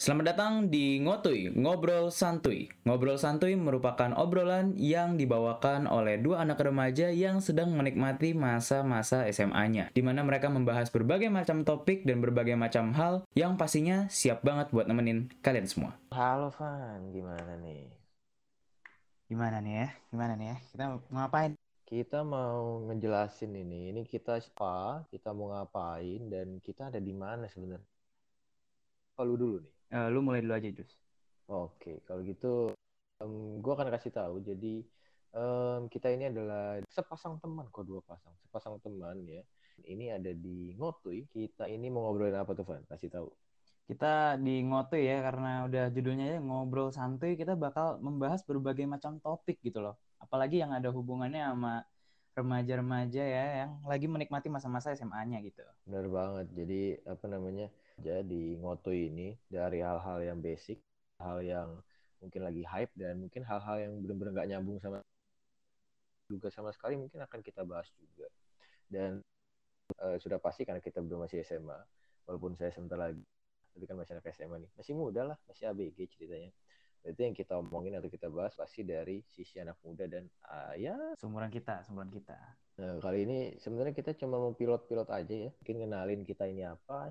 Selamat 0.00 0.32
datang 0.32 0.72
di 0.72 0.96
Ngotuy, 0.96 1.52
Ngobrol 1.52 2.08
Santuy. 2.08 2.72
Ngobrol 2.88 3.20
Santuy 3.20 3.52
merupakan 3.52 4.16
obrolan 4.16 4.72
yang 4.80 5.20
dibawakan 5.20 5.84
oleh 5.84 6.16
dua 6.16 6.40
anak 6.40 6.64
remaja 6.64 7.12
yang 7.12 7.44
sedang 7.44 7.76
menikmati 7.76 8.32
masa-masa 8.32 9.28
SMA-nya, 9.28 9.92
di 9.92 10.00
mana 10.00 10.24
mereka 10.24 10.48
membahas 10.48 10.88
berbagai 10.88 11.28
macam 11.28 11.68
topik 11.68 12.08
dan 12.08 12.24
berbagai 12.24 12.56
macam 12.56 12.96
hal 12.96 13.28
yang 13.36 13.60
pastinya 13.60 14.08
siap 14.08 14.40
banget 14.40 14.72
buat 14.72 14.88
nemenin 14.88 15.28
kalian 15.44 15.68
semua. 15.68 15.92
Halo 16.16 16.48
Van, 16.48 17.12
gimana 17.12 17.60
nih? 17.60 17.92
Gimana 19.28 19.60
nih 19.60 19.84
ya? 19.84 19.88
Gimana 20.16 20.32
nih 20.32 20.46
ya? 20.48 20.56
Kita 20.72 20.84
mau 20.88 20.98
ngapain? 21.12 21.52
Kita 21.84 22.24
mau 22.24 22.88
ngejelasin 22.88 23.52
ini. 23.52 23.92
Ini 23.92 24.00
kita 24.08 24.40
spa, 24.40 25.04
kita 25.12 25.36
mau 25.36 25.52
ngapain, 25.52 26.32
dan 26.32 26.56
kita 26.64 26.88
ada 26.88 26.96
di 26.96 27.12
mana 27.12 27.44
sebenarnya? 27.52 27.84
Kalau 29.12 29.36
dulu 29.36 29.60
nih. 29.60 29.79
Eh, 29.90 30.08
lu 30.14 30.22
mulai 30.22 30.40
dulu 30.40 30.54
aja, 30.54 30.70
Jus. 30.70 30.94
Oke, 31.50 31.98
kalau 32.06 32.22
gitu 32.22 32.70
em, 33.18 33.58
gua 33.58 33.74
akan 33.74 33.90
kasih 33.90 34.14
tahu. 34.14 34.38
Jadi 34.38 34.86
em, 35.34 35.80
kita 35.90 36.14
ini 36.14 36.30
adalah 36.30 36.78
sepasang 36.86 37.42
teman, 37.42 37.66
kok 37.74 37.82
dua 37.82 37.98
pasang, 38.06 38.30
sepasang 38.38 38.78
teman 38.78 39.18
ya. 39.26 39.42
Ini 39.82 40.14
ada 40.14 40.30
di 40.30 40.78
Ngotuy. 40.78 41.26
Kita 41.26 41.66
ini 41.66 41.90
mau 41.90 42.06
ngobrolin 42.06 42.38
apa 42.38 42.54
tuh 42.54 42.62
Van? 42.62 42.86
Kasih 42.86 43.10
tahu. 43.10 43.28
Kita 43.90 44.38
di 44.38 44.62
ngotuy 44.62 45.02
ya, 45.02 45.18
karena 45.18 45.66
udah 45.66 45.90
judulnya 45.90 46.26
ya 46.30 46.38
ngobrol 46.38 46.94
santuy, 46.94 47.34
kita 47.34 47.58
bakal 47.58 47.98
membahas 47.98 48.46
berbagai 48.46 48.86
macam 48.86 49.18
topik 49.18 49.58
gitu 49.66 49.82
loh. 49.82 49.98
Apalagi 50.22 50.62
yang 50.62 50.70
ada 50.70 50.94
hubungannya 50.94 51.42
sama 51.42 51.82
remaja-remaja 52.38 53.18
ya, 53.18 53.44
yang 53.66 53.82
lagi 53.82 54.06
menikmati 54.06 54.46
masa-masa 54.46 54.94
SMA-nya 54.94 55.42
gitu. 55.42 55.66
Benar 55.90 56.06
banget. 56.06 56.46
Jadi 56.54 56.80
apa 57.02 57.24
namanya? 57.26 57.66
Jadi 58.00 58.56
Ngotuy 58.56 59.12
ini 59.12 59.28
dari 59.46 59.84
hal-hal 59.84 60.18
yang 60.24 60.40
basic, 60.40 60.80
hal 61.20 61.44
yang 61.44 61.68
mungkin 62.20 62.40
lagi 62.44 62.64
hype 62.64 62.92
dan 62.96 63.20
mungkin 63.20 63.44
hal-hal 63.44 63.76
yang 63.80 63.92
benar-benar 64.00 64.32
nggak 64.40 64.48
nyambung 64.56 64.76
sama 64.80 65.00
juga 66.28 66.52
sama 66.52 66.70
sekali 66.70 66.94
mungkin 66.96 67.20
akan 67.24 67.40
kita 67.44 67.66
bahas 67.66 67.88
juga. 67.96 68.28
Dan 68.88 69.20
eh, 70.00 70.16
sudah 70.16 70.40
pasti 70.40 70.64
karena 70.64 70.80
kita 70.80 71.02
belum 71.04 71.26
masih 71.26 71.44
SMA, 71.44 71.78
walaupun 72.24 72.54
saya 72.56 72.70
sebentar 72.70 72.96
lagi, 72.96 73.22
tapi 73.74 73.84
kan 73.84 73.96
masih 73.98 74.16
anak 74.16 74.30
SMA 74.32 74.56
nih, 74.62 74.70
masih 74.78 74.94
muda 74.94 75.22
lah, 75.34 75.38
masih 75.50 75.68
ABG 75.68 75.98
ceritanya. 76.14 76.50
Berarti 77.00 77.20
yang 77.24 77.36
kita 77.36 77.52
omongin 77.56 77.96
atau 77.96 78.12
kita 78.12 78.28
bahas 78.28 78.52
pasti 78.52 78.84
dari 78.84 79.24
sisi 79.24 79.56
anak 79.56 79.80
muda 79.80 80.04
dan 80.04 80.28
ah, 80.44 80.76
ya 80.76 80.96
Seumuran 81.16 81.48
kita, 81.48 81.80
seumuran 81.88 82.12
kita. 82.12 82.36
Nah, 82.76 83.00
kali 83.00 83.24
ini 83.24 83.38
sebenarnya 83.56 83.96
kita 83.96 84.12
cuma 84.20 84.36
mau 84.36 84.52
pilot-pilot 84.52 85.08
aja 85.08 85.34
ya. 85.48 85.50
Mungkin 85.64 85.76
kenalin 85.88 86.20
kita 86.28 86.44
ini 86.48 86.64
apa, 86.68 87.08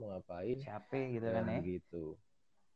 mau 0.00 0.16
ngapain, 0.16 0.56
Siapa 0.56 0.96
gitu 1.12 1.26
dan 1.26 1.44
kan 1.44 1.52
ya. 1.52 1.58
begitu. 1.60 2.04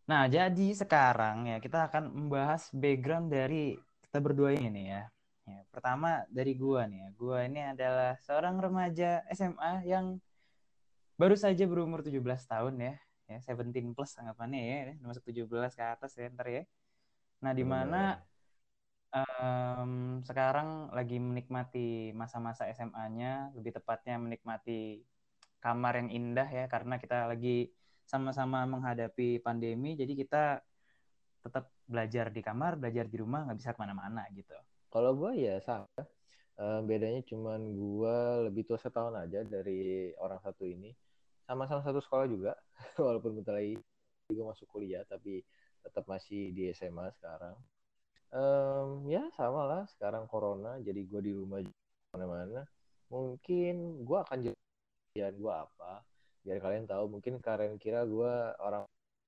Nah, 0.06 0.22
jadi 0.30 0.66
sekarang 0.76 1.50
ya 1.50 1.56
kita 1.58 1.90
akan 1.90 2.14
membahas 2.14 2.70
background 2.70 3.32
dari 3.32 3.74
kita 4.06 4.18
berdua 4.22 4.54
ini 4.54 4.92
ya. 4.92 5.02
Ya, 5.46 5.62
pertama 5.70 6.26
dari 6.30 6.58
gua 6.58 6.86
nih 6.90 7.06
ya. 7.06 7.08
Gua 7.14 7.38
ini 7.46 7.60
adalah 7.62 8.18
seorang 8.22 8.58
remaja 8.58 9.22
SMA 9.30 9.86
yang 9.86 10.18
baru 11.18 11.34
saja 11.38 11.64
berumur 11.66 12.02
17 12.02 12.22
tahun 12.46 12.74
ya. 12.78 12.94
Ya, 13.26 13.38
17 13.42 13.90
plus 13.94 14.14
anggapannya 14.14 14.60
ya, 14.62 14.78
masuk 15.02 15.26
17 15.26 15.74
ke 15.74 15.82
atas 15.82 16.14
ya 16.14 16.30
ntar 16.30 16.46
ya. 16.46 16.62
Nah, 17.42 17.50
di 17.50 17.66
mana 17.66 18.22
em, 19.10 20.22
sekarang 20.22 20.94
lagi 20.94 21.18
menikmati 21.18 22.14
masa-masa 22.14 22.70
SMA-nya, 22.70 23.50
lebih 23.58 23.74
tepatnya 23.74 24.18
menikmati 24.22 25.02
kamar 25.66 25.98
yang 25.98 26.10
indah 26.14 26.46
ya 26.46 26.64
karena 26.70 26.94
kita 27.02 27.26
lagi 27.26 27.74
sama-sama 28.06 28.62
menghadapi 28.70 29.42
pandemi, 29.42 29.98
jadi 29.98 30.14
kita 30.14 30.44
tetap 31.42 31.74
belajar 31.90 32.30
di 32.30 32.38
kamar, 32.38 32.78
belajar 32.78 33.10
di 33.10 33.16
rumah, 33.18 33.42
nggak 33.50 33.58
bisa 33.58 33.74
ke 33.74 33.80
mana-mana 33.82 34.22
gitu. 34.30 34.54
Kalau 34.94 35.18
gue 35.18 35.42
ya 35.42 35.58
sama. 35.58 35.90
Eh, 36.56 36.80
bedanya 36.88 37.20
cuman 37.20 37.60
gue 37.76 38.16
lebih 38.48 38.64
tua 38.64 38.80
setahun 38.80 39.12
aja 39.12 39.44
dari 39.44 40.08
orang 40.22 40.40
satu 40.40 40.64
ini. 40.64 40.94
Sama-sama 41.44 41.82
satu 41.82 42.00
sekolah 42.00 42.26
juga, 42.30 42.52
walaupun 43.06 43.42
bentar 43.42 43.58
lagi 43.58 43.76
gue 44.30 44.44
masuk 44.46 44.66
kuliah, 44.70 45.02
tapi 45.04 45.42
tetap 45.82 46.06
masih 46.06 46.54
di 46.54 46.70
SMA 46.72 47.10
sekarang. 47.18 47.54
Em, 48.34 48.88
ya 49.10 49.22
sama 49.34 49.62
lah, 49.66 49.82
sekarang 49.86 50.26
corona, 50.30 50.78
jadi 50.82 51.02
gue 51.06 51.20
di 51.22 51.32
rumah 51.34 51.62
mana-mana. 52.14 52.66
Mungkin 53.12 54.02
gue 54.02 54.18
akan 54.18 54.38
jelasin 55.16 55.40
gue 55.40 55.54
apa, 55.54 56.04
biar 56.44 56.58
kalian 56.60 56.84
tahu. 56.84 57.04
Mungkin 57.08 57.40
kalian 57.40 57.80
kira 57.80 58.04
gue 58.04 58.32
orang 58.60 58.84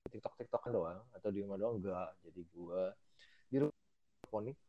TikTok 0.08 0.34
TikTokan 0.40 0.70
doang 0.72 1.00
atau 1.12 1.28
di 1.32 1.44
rumah 1.44 1.58
doang 1.60 1.80
enggak. 1.80 2.12
Jadi 2.24 2.40
gue 2.48 2.82
di 3.48 3.56
rumah 3.60 3.74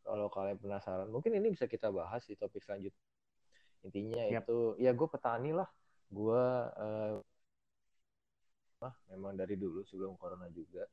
kalau 0.04 0.26
kalian 0.32 0.56
penasaran. 0.56 1.08
Mungkin 1.12 1.36
ini 1.36 1.52
bisa 1.52 1.68
kita 1.68 1.92
bahas 1.92 2.24
di 2.24 2.34
topik 2.36 2.64
selanjutnya. 2.64 3.04
Intinya 3.84 4.24
Yap. 4.28 4.44
itu 4.44 4.58
ya 4.80 4.92
gue 4.92 5.08
petani 5.08 5.50
lah. 5.56 5.68
Gue 6.10 6.42
eh, 6.80 7.14
ah, 8.84 8.94
memang 9.12 9.36
dari 9.36 9.56
dulu 9.56 9.84
sebelum 9.84 10.16
corona 10.16 10.48
juga. 10.52 10.84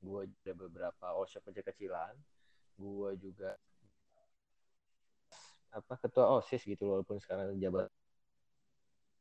Gue 0.00 0.28
ada 0.28 0.52
beberapa 0.52 1.06
workshop 1.16 1.48
kecil-kecilan. 1.52 2.16
Gue 2.76 3.16
juga 3.16 3.56
apa 5.76 5.94
ketua 6.00 6.32
OSIS 6.40 6.64
gitu 6.64 6.88
walaupun 6.88 7.20
sekarang 7.20 7.52
jabat 7.60 7.92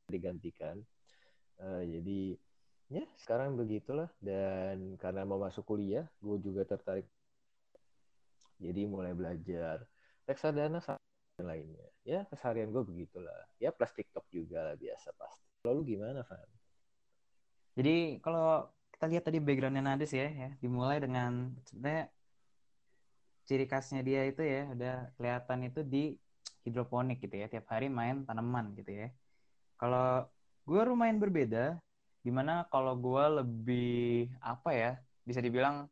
digantikan. 0.10 0.80
Eh, 1.62 1.84
jadi 1.88 2.22
ya 2.92 3.06
sekarang 3.18 3.58
begitulah 3.58 4.12
dan 4.22 4.94
karena 5.02 5.26
mau 5.26 5.42
masuk 5.42 5.66
kuliah 5.66 6.06
gue 6.22 6.38
juga 6.38 6.62
tertarik 6.70 7.10
jadi 8.62 8.86
mulai 8.86 9.18
belajar 9.18 9.90
reksadana 10.30 10.78
dan 10.78 11.46
lainnya 11.50 11.90
ya 12.06 12.30
keseharian 12.30 12.70
gue 12.70 12.86
begitulah 12.86 13.50
ya 13.58 13.74
plus 13.74 13.90
TikTok 13.90 14.30
juga 14.30 14.70
lah 14.70 14.76
biasa 14.78 15.18
pasti 15.18 15.42
lalu 15.66 15.98
gimana 15.98 16.22
Van? 16.22 16.50
Jadi 17.76 18.22
kalau 18.24 18.70
kita 18.96 19.06
lihat 19.12 19.24
tadi 19.28 19.44
backgroundnya 19.44 19.84
Nades 19.84 20.16
ya, 20.16 20.32
ya, 20.32 20.50
dimulai 20.64 21.04
dengan 21.04 21.52
sebenarnya 21.68 22.08
ciri 23.44 23.66
khasnya 23.68 24.02
dia 24.02 24.24
itu 24.24 24.42
ya 24.42 24.72
udah 24.72 24.96
kelihatan 25.20 25.60
itu 25.68 25.84
di 25.84 26.04
hidroponik 26.64 27.20
gitu 27.20 27.36
ya, 27.36 27.52
tiap 27.52 27.68
hari 27.68 27.92
main 27.92 28.24
tanaman 28.24 28.72
gitu 28.80 28.96
ya. 28.96 29.12
Kalau 29.76 30.28
gue 30.66 30.82
lumayan 30.88 31.20
berbeda, 31.22 31.78
di 32.26 32.32
mana 32.34 32.66
kalau 32.74 32.98
gue 32.98 33.26
lebih 33.44 34.32
apa 34.42 34.70
ya, 34.74 34.92
bisa 35.28 35.40
dibilang 35.44 35.86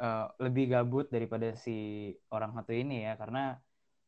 eh, 0.00 0.26
lebih 0.42 0.64
gabut 0.72 1.06
daripada 1.08 1.54
si 1.56 2.10
orang 2.34 2.52
satu 2.56 2.72
ini 2.74 3.06
ya, 3.06 3.16
karena 3.16 3.58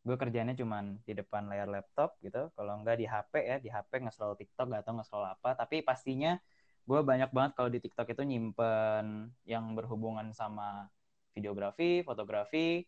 gue 0.00 0.16
kerjanya 0.16 0.56
cuman 0.56 0.96
di 1.04 1.12
depan 1.12 1.48
layar 1.50 1.68
laptop 1.68 2.16
gitu, 2.24 2.48
kalau 2.56 2.80
enggak 2.80 2.96
di 3.00 3.06
HP 3.08 3.32
ya, 3.44 3.56
di 3.60 3.68
HP 3.68 3.90
nge-scroll 4.04 4.36
TikTok 4.40 4.72
atau 4.72 4.92
nge-scroll 4.96 5.28
apa, 5.28 5.52
tapi 5.60 5.84
pastinya 5.84 6.40
gue 6.88 7.00
banyak 7.04 7.30
banget 7.30 7.52
kalau 7.54 7.70
di 7.70 7.78
TikTok 7.78 8.08
itu 8.16 8.22
nyimpen 8.24 9.30
yang 9.44 9.76
berhubungan 9.76 10.32
sama 10.34 10.88
videografi, 11.36 12.02
fotografi, 12.02 12.82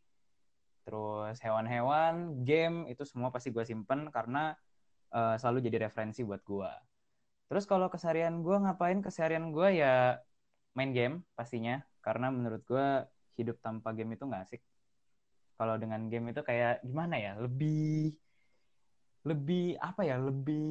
terus 0.82 1.38
hewan-hewan, 1.38 2.42
game 2.42 2.90
itu 2.90 3.06
semua 3.06 3.30
pasti 3.30 3.54
gue 3.54 3.62
simpen. 3.62 4.10
Karena 4.10 4.58
eh, 5.12 5.36
selalu 5.40 5.58
jadi 5.66 5.88
referensi 5.88 6.20
buat 6.24 6.42
gue. 6.44 6.72
Terus 7.52 7.64
kalau 7.68 7.86
keseharian 7.92 8.40
gue 8.40 8.56
ngapain? 8.56 8.98
Keseharian 9.04 9.52
gue 9.52 9.68
ya 9.84 10.16
main 10.72 10.90
game 10.96 11.14
pastinya 11.36 11.84
karena 12.00 12.32
menurut 12.32 12.62
gue 12.64 12.86
hidup 13.36 13.60
tanpa 13.60 13.92
game 13.92 14.16
itu 14.16 14.24
nggak 14.24 14.42
asik. 14.48 14.62
Kalau 15.60 15.76
dengan 15.76 16.08
game 16.08 16.32
itu 16.32 16.40
kayak 16.40 16.80
gimana 16.82 17.16
ya? 17.20 17.32
Lebih 17.36 18.16
lebih 19.28 19.76
apa 19.78 20.00
ya? 20.02 20.16
Lebih 20.18 20.66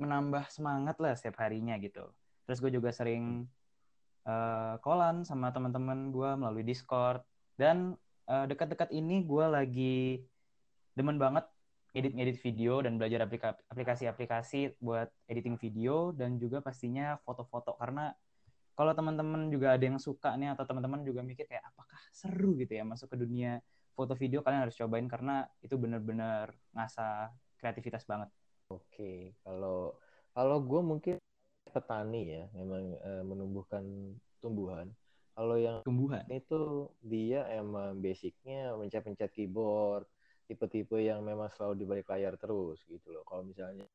menambah 0.00 0.44
semangat 0.50 0.96
lah 1.02 1.12
setiap 1.18 1.42
harinya 1.42 1.74
gitu. 1.82 2.06
Terus 2.46 2.58
gue 2.62 2.72
juga 2.78 2.90
sering 2.94 3.46
eh 4.22 4.74
callan 4.86 5.26
sama 5.26 5.50
teman-teman 5.50 6.14
gue 6.14 6.30
melalui 6.38 6.62
Discord 6.62 7.26
dan 7.58 7.98
eh, 8.30 8.46
dekat-dekat 8.46 8.94
ini 8.94 9.26
gue 9.26 9.44
lagi 9.50 10.22
demen 10.94 11.18
banget 11.18 11.42
edit-edit 11.92 12.40
video 12.40 12.80
dan 12.80 12.96
belajar 12.96 13.28
aplika- 13.28 13.60
aplikasi-aplikasi 13.68 14.80
buat 14.80 15.12
editing 15.28 15.60
video 15.60 16.10
dan 16.16 16.40
juga 16.40 16.64
pastinya 16.64 17.20
foto-foto 17.20 17.76
karena 17.76 18.16
kalau 18.72 18.96
teman-teman 18.96 19.52
juga 19.52 19.76
ada 19.76 19.84
yang 19.84 20.00
suka 20.00 20.32
nih 20.40 20.56
atau 20.56 20.64
teman-teman 20.64 21.04
juga 21.04 21.20
mikir 21.20 21.44
kayak 21.44 21.68
apakah 21.68 22.00
seru 22.08 22.56
gitu 22.56 22.72
ya 22.72 22.84
masuk 22.88 23.12
ke 23.12 23.16
dunia 23.20 23.60
foto 23.92 24.16
video 24.16 24.40
kalian 24.40 24.64
harus 24.64 24.76
cobain 24.80 25.04
karena 25.04 25.44
itu 25.60 25.76
bener-bener 25.76 26.48
ngasah 26.72 27.28
kreativitas 27.60 28.08
banget. 28.08 28.32
Oke 28.72 29.36
kalau 29.44 30.00
kalau 30.32 30.64
gue 30.64 30.80
mungkin 30.80 31.14
petani 31.68 32.40
ya 32.40 32.44
memang 32.56 32.96
eh, 33.04 33.24
menumbuhkan 33.24 33.84
tumbuhan 34.40 34.88
kalau 35.32 35.56
yang 35.56 35.80
Tumbuhan. 35.84 36.24
itu 36.28 36.88
dia 37.04 37.48
emang 37.52 38.00
basicnya 38.00 38.76
mencet-mencet 38.76 39.32
keyboard 39.32 40.04
tipe-tipe 40.48 40.98
yang 40.98 41.20
memang 41.22 41.48
selalu 41.54 41.74
di 41.80 41.84
balik 41.88 42.06
layar 42.12 42.34
terus 42.36 42.82
gitu 42.86 43.08
loh. 43.14 43.24
Kalau 43.26 43.42
misalnya 43.46 43.86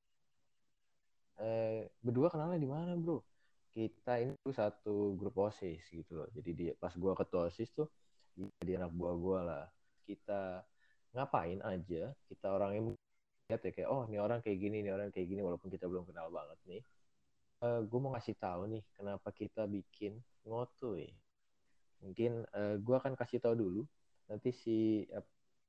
eh 1.38 1.86
berdua 2.02 2.34
kenalnya 2.34 2.58
di 2.58 2.70
mana 2.70 2.98
bro? 2.98 3.22
Kita 3.78 4.18
ini 4.18 4.34
tuh 4.42 4.56
satu 4.56 5.14
grup 5.20 5.38
osis 5.38 5.86
gitu 5.94 6.24
loh. 6.24 6.28
Jadi 6.34 6.52
dia 6.58 6.72
pas 6.74 6.94
gua 6.98 7.14
ketua 7.14 7.52
osis 7.52 7.70
tuh 7.74 7.88
jadi 8.62 8.82
anak 8.82 8.92
buah 8.96 9.16
gua 9.18 9.40
lah. 9.46 9.66
Kita 10.08 10.64
ngapain 11.14 11.60
aja 11.64 12.14
kita 12.30 12.48
orang 12.54 12.72
yang 12.78 12.86
lihat 13.48 13.62
ya 13.64 13.72
kayak 13.72 13.90
oh 13.90 14.04
ini 14.12 14.18
orang 14.20 14.40
kayak 14.44 14.60
gini 14.60 14.84
ini 14.84 14.90
orang 14.92 15.10
kayak 15.10 15.28
gini 15.30 15.42
walaupun 15.46 15.72
kita 15.72 15.88
belum 15.88 16.04
kenal 16.10 16.28
banget 16.34 16.60
nih. 16.68 16.84
Uh, 17.58 17.82
gue 17.82 17.98
mau 17.98 18.14
ngasih 18.14 18.38
tahu 18.38 18.70
nih 18.70 18.86
kenapa 18.94 19.34
kita 19.34 19.66
bikin 19.66 20.22
ngotuy 20.46 21.10
mungkin 22.06 22.46
uh, 22.54 22.78
gue 22.78 22.96
akan 23.02 23.18
kasih 23.18 23.42
tahu 23.42 23.58
dulu 23.58 23.82
nanti 24.30 24.54
si 24.54 25.08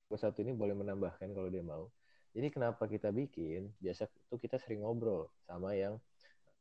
uh, 0.08 0.18
satu 0.18 0.40
ini 0.40 0.56
boleh 0.56 0.74
menambahkan 0.76 1.28
kalau 1.36 1.48
dia 1.52 1.64
mau. 1.64 1.88
Jadi 2.32 2.48
kenapa 2.52 2.84
kita 2.84 3.08
bikin 3.08 3.72
biasa 3.80 4.08
tuh 4.28 4.38
kita 4.38 4.60
sering 4.60 4.84
ngobrol 4.84 5.32
sama 5.48 5.72
yang 5.74 5.96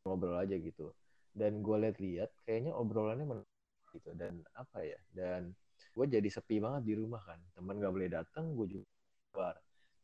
ngobrol 0.08 0.40
aja 0.40 0.56
gitu. 0.56 0.96
Dan 1.36 1.62
gue 1.62 1.78
lihat-lihat 1.88 2.32
kayaknya 2.48 2.74
obrolannya 2.74 3.28
menarik 3.28 3.88
gitu. 3.94 4.10
Dan 4.16 4.42
apa 4.56 4.84
ya 4.84 5.00
dan 5.12 5.54
gue 5.94 6.06
jadi 6.08 6.30
sepi 6.32 6.60
banget 6.64 6.84
di 6.88 6.94
rumah 6.96 7.22
kan. 7.24 7.40
Teman 7.54 7.78
gak 7.84 7.94
boleh 7.94 8.10
datang 8.10 8.56
gue 8.56 8.68
juga 8.80 8.88
keluar. 9.32 9.56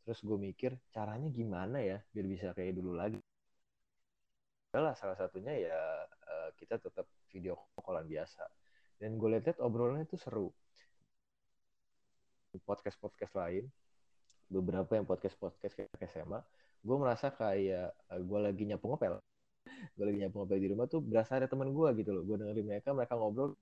Terus 0.04 0.20
gue 0.20 0.38
mikir 0.38 0.72
caranya 0.92 1.32
gimana 1.32 1.80
ya 1.80 1.98
biar 2.12 2.28
bisa 2.28 2.52
kayak 2.52 2.76
dulu 2.76 3.00
lagi? 3.00 3.20
Lah 4.76 4.94
salah 4.98 5.16
satunya 5.16 5.54
ya 5.54 5.80
uh, 6.06 6.50
kita 6.60 6.76
tetap 6.78 7.08
video 7.32 7.56
callan 7.80 8.06
biasa. 8.06 8.44
Dan 9.00 9.16
gue 9.18 9.30
lihat 9.32 9.58
obrolannya 9.64 10.06
itu 10.06 10.20
seru 10.20 10.52
podcast 12.64 12.98
podcast 13.00 13.34
lain. 13.36 13.68
Beberapa 14.50 14.96
yang 14.96 15.08
podcast 15.08 15.36
podcast 15.40 15.74
kayak 15.76 16.10
SMA 16.12 16.40
gue 16.84 16.98
merasa 17.00 17.32
kayak 17.32 17.96
eh, 17.96 18.22
gue 18.22 18.40
lagi 18.44 18.64
nyapu 18.68 18.92
ngopel 18.92 19.16
gue 19.96 20.06
lagi 20.06 20.20
nyapu 20.20 20.44
ngopel 20.44 20.60
di 20.60 20.68
rumah 20.68 20.86
tuh 20.92 21.00
berasa 21.00 21.40
ada 21.40 21.48
teman 21.48 21.72
gue 21.72 21.90
gitu 22.04 22.12
loh. 22.12 22.24
Gue 22.28 22.36
dengerin 22.36 22.68
mereka 22.68 22.92
mereka 22.92 23.16
ngobrol 23.16 23.56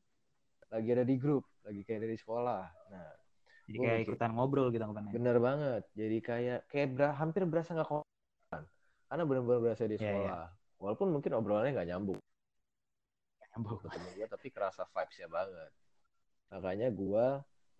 lagi 0.73 0.89
ada 0.89 1.05
di 1.05 1.15
grup 1.21 1.45
lagi 1.61 1.81
kayak 1.85 2.01
dari 2.09 2.17
sekolah. 2.17 2.63
Nah 2.89 3.09
jadi 3.69 3.77
kayak 3.77 3.97
mikir, 4.01 4.13
ikutan 4.17 4.31
ngobrol 4.33 4.67
gitu 4.73 4.83
kan 4.83 5.05
bener 5.13 5.37
banget. 5.37 5.83
Jadi 5.93 6.17
kayak 6.25 6.59
kayak 6.73 6.87
ber, 6.97 7.13
hampir 7.13 7.45
berasa 7.45 7.77
nggak 7.77 7.89
kan 8.49 8.63
karena 9.11 9.23
benar-benar 9.27 9.61
berasa 9.61 9.83
di 9.85 9.95
iya, 9.95 10.01
iya. 10.01 10.01
sekolah. 10.01 10.25
Yeah, 10.25 10.41
yeah. 10.41 10.79
walaupun 10.81 11.07
mungkin 11.13 11.31
obrolannya 11.37 11.71
nggak 11.77 11.89
nyambung. 11.93 12.19
Nyambung. 13.53 13.77
Ketemu 13.85 14.09
gue 14.17 14.27
tapi 14.27 14.47
kerasa 14.49 14.81
vibesnya 14.89 15.27
banget. 15.29 15.71
Makanya 16.51 16.87
gue 16.89 17.25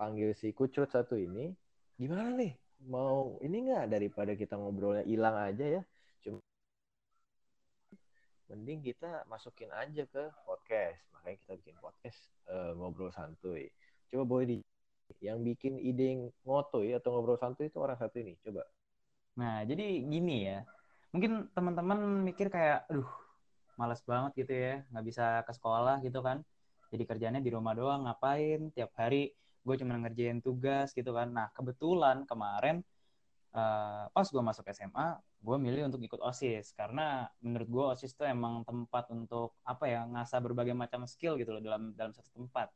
panggil 0.02 0.34
si 0.34 0.50
kucrut 0.50 0.90
satu 0.90 1.14
ini 1.14 1.54
gimana 2.02 2.34
nih 2.34 2.58
mau 2.90 3.38
ini 3.46 3.70
nggak 3.70 3.86
daripada 3.94 4.34
kita 4.34 4.58
ngobrolnya 4.58 5.06
hilang 5.06 5.38
aja 5.38 5.78
ya 5.78 5.82
cuma 6.26 6.42
mending 8.50 8.82
kita 8.82 9.22
masukin 9.30 9.70
aja 9.78 10.10
ke 10.10 10.24
podcast 10.50 10.98
makanya 11.14 11.38
kita 11.46 11.54
bikin 11.62 11.78
podcast 11.78 12.18
uh, 12.50 12.74
ngobrol 12.74 13.14
santuy 13.14 13.70
coba 14.10 14.26
boleh 14.26 14.46
di 14.50 14.56
yang 15.20 15.44
bikin 15.44 15.76
ide 15.84 16.32
ngotoy 16.48 16.96
atau 16.96 17.12
ngobrol 17.12 17.36
santuy 17.36 17.68
itu 17.68 17.78
orang 17.84 18.00
satu 18.00 18.24
ini. 18.24 18.40
Coba. 18.40 18.64
Nah, 19.36 19.68
jadi 19.68 20.00
gini 20.08 20.48
ya. 20.48 20.64
Mungkin 21.12 21.52
teman-teman 21.52 22.24
mikir 22.24 22.48
kayak, 22.48 22.88
aduh, 22.88 23.10
males 23.76 24.00
banget 24.08 24.48
gitu 24.48 24.54
ya, 24.56 24.74
nggak 24.96 25.06
bisa 25.06 25.26
ke 25.44 25.52
sekolah 25.52 26.00
gitu 26.00 26.24
kan. 26.24 26.40
Jadi 26.92 27.04
kerjanya 27.04 27.40
di 27.44 27.52
rumah 27.52 27.76
doang, 27.76 28.08
ngapain? 28.08 28.72
Tiap 28.72 28.96
hari 28.96 29.36
gue 29.62 29.76
cuma 29.82 29.98
ngerjain 30.02 30.40
tugas 30.42 30.94
gitu 30.98 31.12
kan. 31.14 31.30
Nah, 31.32 31.48
kebetulan 31.54 32.26
kemarin 32.26 32.82
uh, 33.54 34.10
pas 34.12 34.28
gue 34.28 34.44
masuk 34.44 34.66
SMA, 34.74 35.18
gue 35.42 35.58
milih 35.58 35.90
untuk 35.90 36.02
ikut 36.02 36.22
OSIS. 36.22 36.74
Karena 36.74 37.30
menurut 37.42 37.68
gue 37.70 37.84
OSIS 37.98 38.14
itu 38.18 38.24
emang 38.26 38.66
tempat 38.66 39.10
untuk, 39.14 39.58
apa 39.66 39.86
ya, 39.88 40.02
ngasah 40.10 40.40
berbagai 40.42 40.74
macam 40.74 41.06
skill 41.06 41.38
gitu 41.38 41.54
loh 41.56 41.62
dalam 41.64 41.94
dalam 41.94 42.12
satu 42.14 42.30
tempat. 42.34 42.74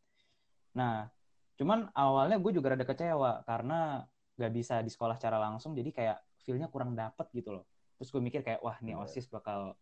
Nah, 0.75 1.09
Cuman 1.55 1.87
awalnya 1.95 2.37
gue 2.39 2.51
juga 2.51 2.75
rada 2.75 2.83
kecewa 2.83 3.47
karena 3.47 4.03
gak 4.35 4.51
bisa 4.51 4.83
di 4.83 4.91
sekolah 4.91 5.15
secara 5.15 5.39
langsung, 5.39 5.71
jadi 5.71 5.89
kayak 5.91 6.17
feel-nya 6.43 6.67
kurang 6.67 6.93
dapet 6.93 7.31
gitu 7.31 7.55
loh. 7.55 7.65
Terus 7.95 8.11
gue 8.11 8.21
mikir 8.21 8.43
kayak, 8.43 8.59
wah 8.59 8.75
nih. 8.83 8.99
OSIS 8.99 9.31
bakal 9.31 9.79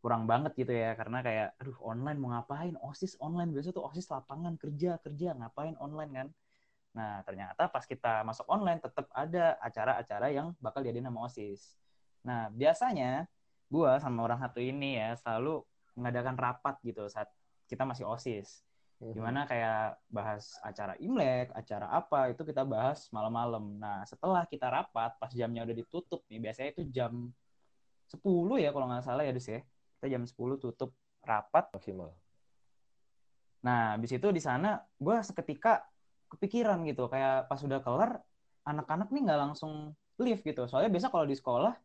kurang 0.00 0.24
banget 0.24 0.52
gitu 0.56 0.72
ya, 0.72 0.96
karena 0.96 1.20
kayak, 1.20 1.48
aduh 1.60 1.76
online 1.84 2.18
mau 2.18 2.32
ngapain, 2.32 2.74
OSIS 2.80 3.20
online, 3.20 3.52
biasa 3.52 3.76
tuh 3.76 3.84
OSIS 3.84 4.08
lapangan, 4.08 4.56
kerja, 4.56 4.96
kerja, 5.04 5.36
ngapain 5.36 5.76
online 5.76 6.12
kan. 6.12 6.28
Nah, 6.96 7.22
ternyata 7.22 7.68
pas 7.68 7.84
kita 7.84 8.24
masuk 8.24 8.48
online, 8.48 8.80
tetap 8.80 9.06
ada 9.12 9.60
acara-acara 9.60 10.26
yang 10.32 10.56
bakal 10.58 10.80
diadain 10.80 11.04
sama 11.04 11.20
OSIS. 11.28 11.76
Nah, 12.24 12.48
biasanya 12.50 13.28
gue 13.70 13.90
sama 14.00 14.24
orang 14.26 14.40
satu 14.40 14.58
ini 14.58 14.98
ya, 14.98 15.14
selalu 15.20 15.62
mengadakan 15.94 16.34
rapat 16.40 16.80
gitu 16.82 17.06
saat 17.12 17.28
kita 17.68 17.84
masih 17.84 18.08
OSIS 18.08 18.64
Gimana 19.00 19.48
kayak 19.48 19.96
bahas 20.12 20.60
acara 20.60 20.92
Imlek, 21.00 21.48
acara 21.56 21.88
apa, 21.88 22.28
itu 22.28 22.44
kita 22.44 22.68
bahas 22.68 23.08
malam-malam. 23.08 23.80
Nah, 23.80 24.04
setelah 24.04 24.44
kita 24.44 24.68
rapat, 24.68 25.16
pas 25.16 25.32
jamnya 25.32 25.64
udah 25.64 25.72
ditutup 25.72 26.20
nih, 26.28 26.36
biasanya 26.36 26.68
itu 26.76 26.84
jam 26.92 27.32
10 28.12 28.60
ya 28.60 28.68
kalau 28.76 28.92
nggak 28.92 29.00
salah 29.00 29.24
ya, 29.24 29.32
Dus 29.32 29.48
ya. 29.48 29.64
Kita 30.00 30.08
jam 30.08 30.24
10 30.24 30.56
tutup 30.56 30.96
rapat. 31.20 31.68
Maksimal. 31.76 32.16
Nah, 33.60 34.00
habis 34.00 34.16
itu 34.16 34.24
di 34.32 34.40
sana 34.40 34.80
gue 34.96 35.16
seketika 35.20 35.84
kepikiran 36.32 36.80
gitu, 36.88 37.12
kayak 37.12 37.44
pas 37.44 37.60
udah 37.60 37.84
kelar, 37.84 38.24
anak-anak 38.64 39.12
nih 39.12 39.22
nggak 39.28 39.40
langsung 39.44 39.92
leave 40.16 40.40
gitu. 40.40 40.64
Soalnya 40.64 40.88
biasa 40.88 41.12
kalau 41.12 41.28
di 41.28 41.36
sekolah, 41.36 41.76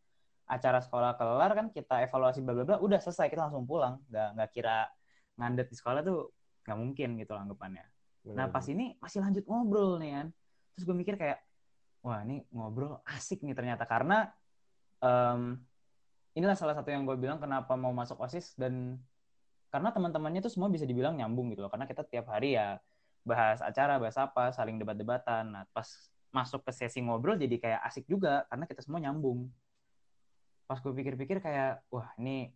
acara 0.47 0.79
sekolah 0.79 1.19
kelar 1.19 1.51
kan 1.51 1.67
kita 1.75 2.07
evaluasi 2.07 2.39
bla 2.39 2.55
bla 2.55 2.63
bla, 2.63 2.77
udah 2.79 3.03
selesai 3.03 3.27
kita 3.27 3.51
langsung 3.51 3.67
pulang. 3.67 3.99
Nggak, 4.07 4.29
nggak 4.39 4.49
kira 4.55 4.87
ngandet 5.35 5.67
di 5.67 5.75
sekolah 5.75 6.01
tuh 6.01 6.31
nggak 6.65 6.77
mungkin 6.79 7.09
gitu 7.21 7.33
anggapannya 7.35 7.85
Bener. 8.25 8.35
nah 8.35 8.45
pas 8.49 8.65
ini 8.65 8.97
masih 8.97 9.21
lanjut 9.21 9.43
ngobrol 9.45 10.01
nih 10.01 10.11
kan 10.17 10.27
terus 10.73 10.83
gue 10.87 10.95
mikir 10.97 11.15
kayak 11.19 11.39
wah 12.01 12.23
ini 12.25 12.41
ngobrol 12.49 13.03
asik 13.05 13.43
nih 13.45 13.53
ternyata 13.53 13.85
karena 13.85 14.31
um, 15.03 15.59
inilah 16.35 16.53
salah 16.53 16.75
satu 16.75 16.91
yang 16.91 17.07
gue 17.07 17.15
bilang 17.15 17.39
kenapa 17.39 17.73
mau 17.79 17.95
masuk 17.95 18.19
osis 18.19 18.53
dan 18.59 18.99
karena 19.71 19.91
teman-temannya 19.91 20.43
tuh 20.43 20.51
semua 20.51 20.67
bisa 20.67 20.83
dibilang 20.83 21.15
nyambung 21.15 21.51
gitu 21.51 21.63
loh. 21.63 21.71
Karena 21.71 21.87
kita 21.87 22.03
tiap 22.03 22.31
hari 22.31 22.59
ya 22.59 22.79
bahas 23.25 23.59
acara 23.63 23.97
bahas 23.97 24.15
apa 24.19 24.51
saling 24.51 24.77
debat-debatan. 24.77 25.51
Nah 25.51 25.63
pas 25.71 25.87
masuk 26.35 26.67
ke 26.67 26.71
sesi 26.75 26.99
ngobrol 26.99 27.39
jadi 27.39 27.55
kayak 27.55 27.81
asik 27.87 28.05
juga 28.11 28.43
karena 28.51 28.67
kita 28.67 28.83
semua 28.83 28.99
nyambung. 28.99 29.47
Pas 30.67 30.79
gue 30.83 30.91
pikir-pikir 30.91 31.39
kayak 31.39 31.87
wah 31.87 32.11
ini 32.19 32.51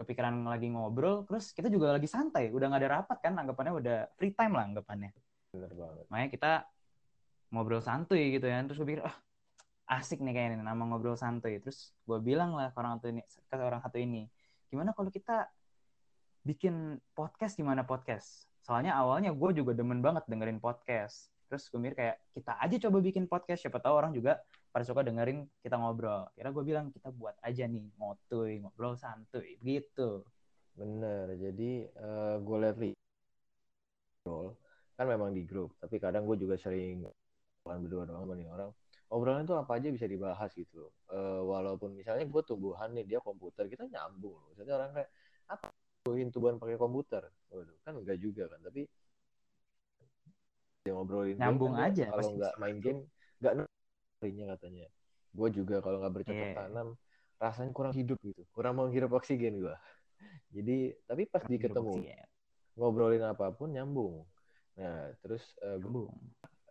kepikiran 0.00 0.32
lagi 0.48 0.72
ngobrol, 0.72 1.28
terus 1.28 1.52
kita 1.52 1.68
juga 1.68 1.92
lagi 1.92 2.08
santai, 2.08 2.48
udah 2.48 2.72
nggak 2.72 2.80
ada 2.80 2.90
rapat 3.04 3.20
kan, 3.20 3.36
anggapannya 3.36 3.72
udah 3.76 3.98
free 4.16 4.32
time 4.32 4.56
lah 4.56 4.64
anggapannya. 4.64 5.12
Bener 5.52 5.72
banget. 5.76 6.04
Makanya 6.08 6.28
kita 6.32 6.52
ngobrol 7.52 7.84
santuy 7.84 8.32
gitu 8.32 8.48
ya, 8.48 8.64
terus 8.64 8.80
gue 8.80 8.88
pikir, 8.96 9.04
ah 9.04 9.12
asik 9.90 10.22
nih 10.22 10.30
kayaknya 10.30 10.62
nama 10.62 10.86
ngobrol 10.86 11.18
santuy. 11.18 11.58
Terus 11.58 11.90
gue 12.06 12.18
bilang 12.22 12.54
lah 12.54 12.70
ke 12.70 12.78
orang 12.78 13.02
satu 13.02 13.10
ini, 13.10 13.22
ke 13.26 13.54
orang 13.58 13.82
satu 13.82 13.98
ini, 13.98 14.30
gimana 14.70 14.94
kalau 14.94 15.10
kita 15.10 15.50
bikin 16.46 17.02
podcast 17.12 17.58
gimana 17.58 17.82
podcast? 17.82 18.46
Soalnya 18.62 18.94
awalnya 18.94 19.34
gue 19.34 19.50
juga 19.50 19.74
demen 19.74 19.98
banget 19.98 20.22
dengerin 20.30 20.62
podcast. 20.62 21.34
Terus 21.50 21.66
gue 21.66 21.82
mikir 21.82 21.98
kayak 21.98 22.16
kita 22.30 22.54
aja 22.62 22.76
coba 22.86 23.02
bikin 23.02 23.26
podcast, 23.26 23.66
siapa 23.66 23.82
tahu 23.82 23.98
orang 23.98 24.14
juga 24.14 24.38
pada 24.70 24.86
suka 24.86 25.02
dengerin 25.02 25.50
kita 25.66 25.74
ngobrol. 25.74 26.30
Kira 26.38 26.54
gue 26.54 26.62
bilang 26.62 26.94
kita 26.94 27.10
buat 27.10 27.34
aja 27.42 27.66
nih 27.66 27.90
ngotuy, 27.98 28.62
ngobrol 28.62 28.94
santuy, 28.94 29.58
gitu. 29.58 30.22
Bener, 30.78 31.34
jadi 31.34 31.90
uh, 31.98 32.38
gue 32.38 32.56
liat 32.62 32.78
ngobrol 34.22 34.54
kan 34.94 35.08
memang 35.08 35.34
di 35.34 35.42
grup, 35.48 35.74
tapi 35.82 35.98
kadang 35.98 36.28
gue 36.28 36.36
juga 36.38 36.54
sering 36.54 37.02
berdua 37.66 38.06
doang 38.06 38.28
sama 38.28 38.36
orang. 38.52 38.70
Obrolan 39.10 39.42
itu 39.42 39.58
apa 39.58 39.82
aja 39.82 39.90
bisa 39.90 40.06
dibahas 40.06 40.54
gitu 40.54 40.86
loh. 40.86 40.94
Uh, 41.10 41.42
walaupun 41.50 41.98
misalnya 41.98 42.22
gue 42.30 42.42
tumbuhan 42.46 42.94
nih, 42.94 43.04
dia 43.04 43.18
komputer, 43.18 43.66
kita 43.66 43.90
nyambung 43.90 44.38
loh. 44.38 44.46
Misalnya 44.54 44.74
orang 44.78 44.90
kayak, 44.94 45.10
apa 45.50 45.66
tumbuhin 46.06 46.30
tumbuhan 46.30 46.56
pakai 46.62 46.78
komputer? 46.78 47.26
Waduh, 47.50 47.74
kan 47.82 47.98
enggak 47.98 48.22
juga 48.22 48.46
kan. 48.46 48.62
Tapi 48.62 48.86
dia 50.80 50.92
ngobrolin 50.96 51.36
nyambung 51.36 51.76
kan 51.76 51.92
aja 51.92 52.08
kalau 52.08 52.30
nggak 52.40 52.54
main 52.56 52.76
game 52.80 53.00
nggak 53.40 53.52
harinya 54.20 54.44
katanya 54.56 54.86
gue 55.30 55.48
juga 55.52 55.76
kalau 55.84 56.00
nggak 56.00 56.14
bercocok 56.16 56.48
yeah. 56.50 56.56
tanam 56.56 56.88
rasanya 57.36 57.72
kurang 57.72 57.92
hidup 57.92 58.18
gitu 58.24 58.42
kurang 58.52 58.80
menghirup 58.80 59.12
oksigen 59.12 59.60
gue 59.60 59.76
jadi 60.56 60.96
tapi 61.04 61.28
pas 61.28 61.44
di 61.44 61.56
ketemu 61.60 62.00
ngobrolin 62.80 63.24
apa 63.28 63.52
pun 63.52 63.76
nyambung 63.76 64.24
nah 64.74 65.12
terus 65.20 65.44
uh, 65.60 65.76
gue 65.76 66.08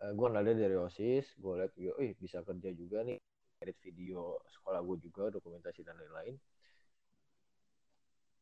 uh, 0.00 0.12
gue 0.16 0.26
nada 0.32 0.52
dari 0.52 0.76
osis 0.76 1.36
gue 1.36 1.52
liat 1.60 1.72
gue 1.76 1.94
eh 2.00 2.12
bisa 2.16 2.40
kerja 2.44 2.70
juga 2.72 3.04
nih. 3.04 3.20
Edit 3.60 3.76
video 3.84 4.40
sekolah 4.48 4.80
gue 4.80 4.96
juga 5.04 5.28
dokumentasi 5.36 5.84
dan 5.84 5.96
lain-lain. 6.00 6.34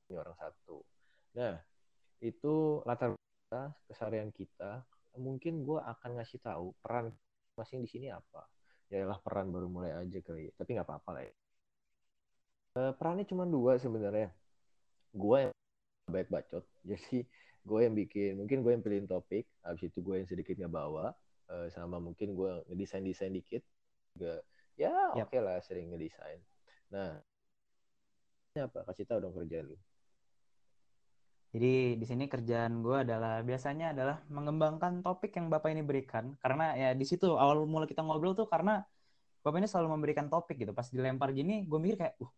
Ini 0.08 0.14
orang 0.14 0.36
satu. 0.38 0.78
Nah 1.34 1.58
itu 2.22 2.82
latar 2.86 3.14
kita 3.18 3.62
keseharian 3.90 4.30
kita. 4.30 4.86
Mungkin 5.18 5.66
gue 5.66 5.82
akan 5.82 6.22
ngasih 6.22 6.38
tahu 6.38 6.70
peran 6.78 7.10
masing 7.58 7.82
di 7.82 7.90
sini 7.90 8.06
apa. 8.14 8.46
Ya 8.88 9.04
lah 9.04 9.18
peran 9.18 9.50
baru 9.50 9.66
mulai 9.66 9.92
aja 9.92 10.18
kali 10.22 10.54
tapi 10.54 10.78
nggak 10.78 10.86
apa-apa 10.86 11.10
lah 11.18 11.22
ya. 11.26 11.34
Uh, 12.78 12.92
perannya 12.94 13.26
cuma 13.26 13.42
dua 13.42 13.74
sebenarnya. 13.82 14.30
Gue 15.10 15.50
yang 15.50 15.52
baik 16.14 16.30
bacot. 16.30 16.62
Jadi 16.88 17.26
gue 17.68 17.80
yang 17.84 17.92
bikin, 17.92 18.38
mungkin 18.38 18.64
gue 18.64 18.72
yang 18.72 18.80
pilihin 18.80 19.04
topik, 19.10 19.44
habis 19.60 19.92
itu 19.92 20.00
gue 20.00 20.24
yang 20.24 20.28
sedikit 20.30 20.56
ngebawa, 20.56 21.12
uh, 21.50 21.68
sama 21.72 21.98
mungkin 21.98 22.32
gue 22.32 22.52
ngedesain-desain 22.72 23.32
dikit. 23.32 23.62
Juga, 24.14 24.40
ya 24.78 25.12
oke 25.14 25.28
okay 25.28 25.40
lah 25.42 25.58
sering 25.64 25.92
ngedesain. 25.92 26.40
Nah, 26.92 27.20
ini 28.54 28.60
apa? 28.64 28.86
Kasih 28.88 29.04
tahu 29.04 29.18
dong 29.24 29.34
kerjaan 29.36 29.72
lu. 29.72 29.78
Jadi 31.48 31.96
di 31.96 32.04
sini 32.04 32.28
kerjaan 32.28 32.84
gue 32.84 33.08
adalah 33.08 33.40
biasanya 33.40 33.96
adalah 33.96 34.20
mengembangkan 34.28 35.00
topik 35.00 35.32
yang 35.32 35.48
bapak 35.48 35.72
ini 35.72 35.80
berikan 35.80 36.36
karena 36.44 36.76
ya 36.76 36.90
di 36.92 37.08
situ 37.08 37.40
awal 37.40 37.64
mula 37.64 37.88
kita 37.88 38.04
ngobrol 38.04 38.36
tuh 38.36 38.44
karena 38.44 38.84
bapak 39.40 39.64
ini 39.64 39.68
selalu 39.70 39.96
memberikan 39.96 40.28
topik 40.28 40.60
gitu 40.60 40.76
pas 40.76 40.84
dilempar 40.92 41.32
gini 41.32 41.64
gue 41.64 41.78
mikir 41.80 41.96
kayak 41.96 42.14
uh 42.20 42.28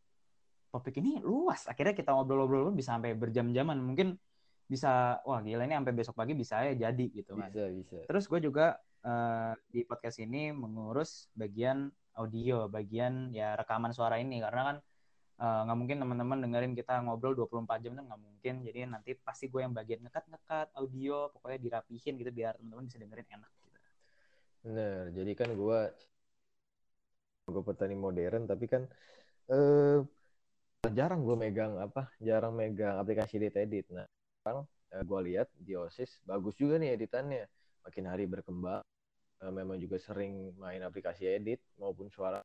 topik 0.70 1.02
ini 1.02 1.18
luas 1.26 1.66
akhirnya 1.66 1.90
kita 1.98 2.14
ngobrol-ngobrol 2.14 2.70
bisa 2.70 2.94
sampai 2.94 3.18
berjam-jaman 3.18 3.74
mungkin 3.82 4.14
bisa 4.70 5.18
wah 5.26 5.42
gila 5.42 5.66
ini 5.66 5.74
sampai 5.74 5.94
besok 5.98 6.14
pagi 6.14 6.38
bisa 6.38 6.62
ya 6.62 6.78
jadi 6.78 7.06
gitu 7.10 7.34
kan 7.34 7.50
bisa 7.50 7.66
bisa 7.74 7.98
terus 8.06 8.30
gue 8.30 8.38
juga 8.38 8.78
uh, 9.06 9.52
di 9.70 9.84
podcast 9.86 10.18
ini 10.20 10.50
mengurus 10.54 11.30
bagian 11.36 11.90
audio 12.18 12.66
bagian 12.66 13.32
ya 13.32 13.54
rekaman 13.56 13.94
suara 13.94 14.18
ini. 14.18 14.42
Karena 14.42 14.62
kan 14.74 14.76
Eh, 15.40 15.60
nggak 15.64 15.72
uh, 15.72 15.80
mungkin 15.80 15.96
teman-teman 16.04 16.38
dengerin 16.44 16.76
kita 16.76 17.00
ngobrol 17.00 17.32
24 17.32 17.80
jam 17.80 17.96
itu 17.96 18.02
nggak 18.04 18.20
mungkin. 18.20 18.54
Jadi 18.60 18.78
nanti 18.84 19.10
pasti 19.16 19.48
gue 19.48 19.64
yang 19.64 19.72
bagian 19.72 20.04
ngekat-ngekat 20.04 20.68
audio 20.76 21.32
pokoknya 21.32 21.58
dirapihin 21.64 22.20
gitu 22.20 22.28
biar 22.28 22.60
teman-teman 22.60 22.84
bisa 22.84 23.00
dengerin 23.00 23.24
enak 23.24 23.50
gitu. 23.64 23.78
Bener 24.60 25.02
jadi 25.16 25.32
kan 25.32 25.48
gue 25.56 25.78
gue 27.48 27.62
petani 27.64 27.96
modern 27.96 28.44
tapi 28.44 28.68
kan 28.68 28.84
uh, 29.48 30.04
jarang 30.92 31.24
gue 31.24 31.36
megang 31.40 31.80
apa 31.80 32.12
jarang 32.20 32.52
megang 32.52 33.00
aplikasi 33.00 33.40
edit 33.40 33.56
edit 33.58 33.86
nah 33.90 34.06
sekarang 34.44 34.68
uh, 34.68 35.02
gue 35.02 35.20
lihat 35.32 35.48
di 35.56 35.72
osis 35.74 36.20
bagus 36.28 36.54
juga 36.54 36.76
nih 36.76 36.94
editannya 36.94 37.48
makin 37.90 38.06
hari 38.06 38.30
berkembang. 38.30 38.86
Uh, 39.42 39.50
memang 39.50 39.82
juga 39.82 39.98
sering 39.98 40.54
main 40.54 40.78
aplikasi 40.78 41.26
edit 41.26 41.58
maupun 41.74 42.06
suara. 42.06 42.38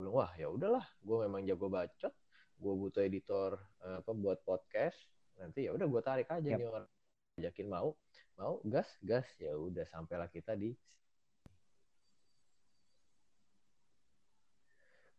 Bilang 0.00 0.16
wah 0.16 0.32
ya 0.40 0.48
udahlah 0.48 0.88
gue 1.04 1.16
memang 1.28 1.44
jago 1.44 1.68
bacot 1.68 2.14
gue 2.56 2.72
butuh 2.72 3.04
editor 3.04 3.60
uh, 3.84 4.00
apa 4.00 4.10
buat 4.16 4.40
podcast 4.40 4.96
nanti 5.36 5.68
ya 5.68 5.76
udah 5.76 5.84
gue 5.84 6.00
tarik 6.00 6.32
aja 6.32 6.48
yep. 6.48 6.56
nih 6.56 6.68
orang. 6.72 6.88
Yakin 7.36 7.68
mau 7.68 7.92
mau 8.40 8.56
gas 8.64 8.88
gas 9.04 9.28
ya 9.36 9.52
udah 9.52 9.84
sampailah 9.92 10.32
kita 10.32 10.56
di 10.56 10.72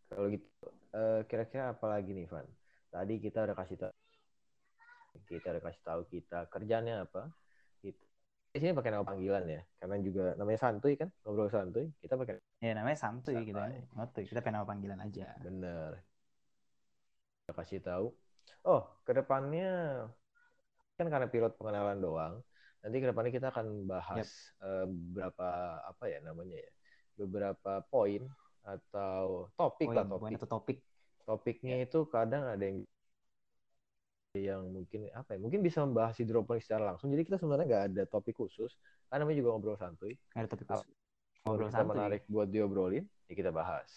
kalau 0.10 0.34
gitu 0.34 0.48
uh, 0.98 1.22
kira-kira 1.30 1.70
apa 1.78 1.86
lagi 1.86 2.18
nih 2.18 2.26
Van? 2.26 2.50
Tadi 2.90 3.14
kita 3.22 3.46
udah 3.46 3.54
kasih 3.54 3.78
tahu 3.78 3.94
kita 5.30 5.54
udah 5.54 5.64
kasih 5.70 5.84
tahu 5.86 6.02
kita 6.10 6.40
kerjanya 6.50 7.06
apa 7.06 7.30
di 8.58 8.62
sini 8.66 8.74
pakai 8.74 8.92
nama 8.92 9.06
panggilan 9.06 9.46
ya. 9.46 9.62
Karena 9.78 9.96
juga 10.02 10.26
namanya 10.36 10.60
santuy 10.60 10.94
kan 10.98 11.10
ngobrol 11.24 11.54
santuy 11.54 11.94
kita 12.02 12.18
pakai 12.18 12.42
ya 12.60 12.74
namanya 12.74 12.98
santuy 12.98 13.38
gitu 13.46 13.58
kan. 13.58 13.72
Ngotuy 13.94 14.26
kita 14.26 14.42
pakai 14.42 14.54
nama 14.58 14.66
panggilan 14.66 15.00
aja. 15.00 15.38
Bener. 15.40 16.02
Kita 17.46 17.54
kasih 17.54 17.80
tahu. 17.86 18.08
Oh 18.66 18.82
ke 19.06 19.14
depannya 19.14 20.04
kan 20.98 21.08
karena 21.14 21.30
pilot 21.30 21.54
pengenalan 21.62 22.02
doang 22.02 22.36
nanti 22.82 22.98
ke 22.98 23.06
depannya 23.06 23.30
kita 23.30 23.54
akan 23.54 23.86
bahas 23.86 24.26
yep. 24.26 24.66
uh, 24.66 24.86
beberapa 24.90 25.50
apa 25.86 26.04
ya 26.10 26.20
namanya 26.26 26.58
ya 26.58 26.72
beberapa 27.18 27.86
poin 27.86 28.26
atau 28.68 29.50
topik 29.56 29.88
poin, 29.90 29.96
lah 29.96 30.06
topik. 30.06 30.36
atau 30.38 30.50
topik. 30.50 30.78
Topiknya 31.28 31.76
yep. 31.84 31.92
itu 31.92 32.00
kadang 32.08 32.48
ada 32.48 32.64
yang 32.64 32.88
yang 34.38 34.62
mungkin 34.70 35.10
apa 35.12 35.36
ya 35.36 35.40
mungkin 35.42 35.60
bisa 35.66 35.82
membahas 35.82 36.16
hidroponik 36.22 36.62
secara 36.62 36.94
langsung. 36.94 37.10
Jadi 37.10 37.26
kita 37.26 37.38
sebenarnya 37.42 37.66
nggak 37.66 37.84
ada 37.94 38.04
topik 38.06 38.38
khusus. 38.38 38.78
Karena 39.10 39.26
namanya 39.26 39.38
juga 39.42 39.50
ngobrol 39.56 39.78
santuy. 39.80 40.14
Ada 40.38 40.48
topik 40.48 40.68
khusus. 40.70 40.90
Ngobrol 41.44 41.70
santuy. 41.74 41.92
menarik 41.98 42.22
buat 42.30 42.48
diobrolin 42.48 43.06
ya 43.28 43.34
kita 43.34 43.52
bahas. 43.52 43.90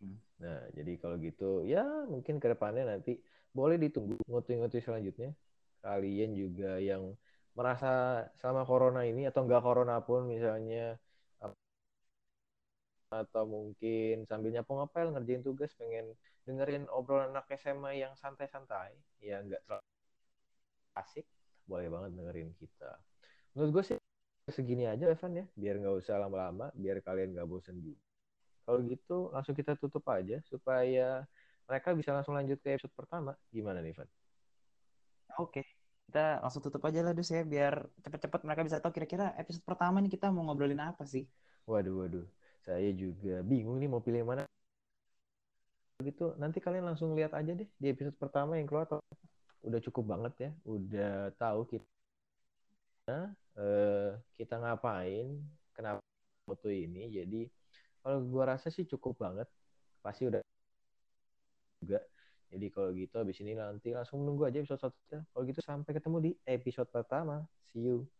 Hmm. 0.00 0.16
nah 0.40 0.64
jadi 0.72 0.96
kalau 0.96 1.20
gitu 1.20 1.60
ya 1.68 1.84
mungkin 2.08 2.40
ke 2.40 2.48
depannya 2.48 2.88
nanti 2.88 3.20
boleh 3.52 3.76
ditunggu 3.76 4.16
ngutu-ngutu 4.24 4.80
selanjutnya. 4.80 5.36
Kalian 5.84 6.36
juga 6.36 6.80
yang 6.80 7.16
merasa 7.56 8.24
sama 8.38 8.64
corona 8.64 9.04
ini 9.04 9.26
atau 9.26 9.44
enggak 9.44 9.64
corona 9.64 10.00
pun 10.00 10.28
misalnya 10.28 10.96
atau 13.10 13.42
mungkin 13.42 14.22
sambil 14.30 14.54
nyapu 14.54 14.78
ngepel 14.78 15.10
ngerjain 15.10 15.42
tugas 15.42 15.74
pengen 15.74 16.14
dengerin 16.46 16.86
obrolan 16.94 17.34
anak 17.34 17.50
SMA 17.58 17.98
yang 17.98 18.14
santai-santai 18.14 18.94
ya 19.18 19.42
nggak 19.42 19.66
terlalu 19.66 19.86
asik 20.94 21.26
boleh 21.66 21.86
banget 21.86 22.10
dengerin 22.18 22.50
kita. 22.58 22.90
Menurut 23.54 23.70
gue 23.78 23.84
sih 23.94 23.96
segini 24.50 24.90
aja 24.90 25.06
Evan 25.06 25.38
ya. 25.38 25.44
Biar 25.54 25.78
nggak 25.78 26.02
usah 26.02 26.18
lama-lama 26.18 26.70
biar 26.74 26.98
kalian 27.02 27.34
nggak 27.34 27.46
bosan 27.46 27.78
juga. 27.78 28.02
Kalau 28.66 28.78
gitu 28.86 29.18
langsung 29.30 29.54
kita 29.54 29.74
tutup 29.78 30.02
aja 30.10 30.42
supaya 30.46 31.26
mereka 31.70 31.94
bisa 31.94 32.10
langsung 32.10 32.34
lanjut 32.34 32.58
ke 32.58 32.74
episode 32.74 32.94
pertama. 32.94 33.38
Gimana 33.54 33.78
nih 33.82 33.94
Evan? 33.94 34.08
Oke 35.38 35.62
kita 36.10 36.42
langsung 36.42 36.58
tutup 36.58 36.82
aja 36.82 37.06
lah 37.06 37.14
dus 37.14 37.30
ya. 37.30 37.46
Biar 37.46 37.86
cepet-cepet 38.02 38.40
mereka 38.42 38.66
bisa 38.66 38.82
tahu 38.82 38.90
kira-kira 38.90 39.30
episode 39.38 39.62
pertama 39.62 40.02
nih 40.02 40.10
kita 40.10 40.26
mau 40.34 40.42
ngobrolin 40.50 40.82
apa 40.82 41.06
sih. 41.06 41.22
Waduh 41.70 42.02
waduh 42.02 42.26
saya 42.64 42.90
juga 42.92 43.40
bingung 43.44 43.80
nih 43.80 43.88
mau 43.88 44.02
pilih 44.04 44.22
mana. 44.24 44.44
Gitu 46.00 46.32
nanti 46.40 46.58
kalian 46.60 46.88
langsung 46.88 47.12
lihat 47.12 47.32
aja 47.36 47.52
deh 47.52 47.68
di 47.76 47.86
episode 47.92 48.16
pertama 48.16 48.56
yang 48.56 48.68
keluar. 48.68 48.88
Udah 49.60 49.80
cukup 49.84 50.16
banget 50.16 50.32
ya 50.48 50.50
udah 50.64 51.28
tahu 51.36 51.68
kita 51.68 51.84
uh, 53.60 54.16
kita 54.36 54.54
ngapain 54.56 55.40
kenapa 55.76 56.00
foto 56.48 56.68
ini. 56.72 57.12
Jadi 57.12 57.48
kalau 58.00 58.24
gua 58.24 58.56
rasa 58.56 58.72
sih 58.72 58.88
cukup 58.88 59.20
banget 59.20 59.48
pasti 60.00 60.28
udah 60.28 60.40
juga. 61.84 62.00
Jadi 62.50 62.66
kalau 62.74 62.90
gitu 62.96 63.14
habis 63.14 63.38
ini 63.44 63.54
nanti 63.54 63.94
langsung 63.94 64.24
menunggu 64.24 64.48
aja 64.48 64.58
episode 64.58 64.82
satu 64.82 65.22
kalau 65.32 65.44
gitu 65.46 65.60
sampai 65.62 65.92
ketemu 65.94 66.16
di 66.18 66.30
episode 66.48 66.88
pertama. 66.90 67.44
See 67.70 67.84
you 67.86 68.19